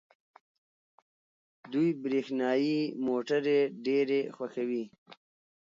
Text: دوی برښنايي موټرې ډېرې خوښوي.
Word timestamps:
دوی 1.71 1.89
برښنايي 2.03 2.79
موټرې 3.05 3.59
ډېرې 3.85 4.21
خوښوي. 4.35 4.83